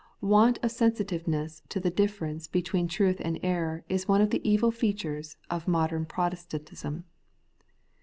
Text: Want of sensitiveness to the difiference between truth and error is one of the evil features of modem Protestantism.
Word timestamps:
Want 0.23 0.57
of 0.63 0.71
sensitiveness 0.71 1.61
to 1.69 1.79
the 1.79 1.91
difiference 1.91 2.47
between 2.51 2.87
truth 2.87 3.17
and 3.21 3.39
error 3.43 3.83
is 3.87 4.07
one 4.07 4.19
of 4.19 4.31
the 4.31 4.41
evil 4.43 4.71
features 4.71 5.37
of 5.47 5.67
modem 5.67 6.07
Protestantism. 6.07 7.03